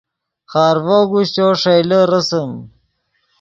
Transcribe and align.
خارڤو 0.51 0.97
اگوشچو 1.03 1.47
ݰئیلے 1.61 2.01
رسم 2.11 2.49